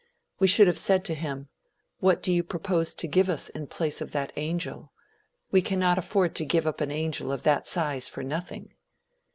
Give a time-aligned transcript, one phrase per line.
[0.39, 1.49] We should have said to him,
[1.99, 4.91] "What do you propose to give us in place of that angel?
[5.51, 8.73] We cannot afford to give up an angel of that size for nothing."